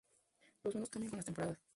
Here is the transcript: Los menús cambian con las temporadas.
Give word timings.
Los 0.63 0.73
menús 0.73 0.89
cambian 0.89 1.11
con 1.11 1.17
las 1.17 1.25
temporadas. 1.27 1.59